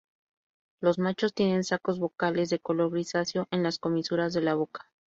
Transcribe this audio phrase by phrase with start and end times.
[0.79, 4.89] Los machos tienen sacos vocales de color grisáceo en las comisuras de la boca.